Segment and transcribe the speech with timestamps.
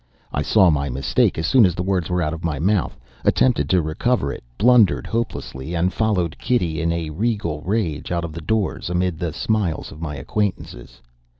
[0.33, 3.69] I saw my mistake as soon as the words were out of my mouth: attempted
[3.69, 8.89] to recover it; blundered hopelessly and followed Kitty in a regal rage, out of doors,
[8.89, 11.01] amid the smiles of my acquaintances.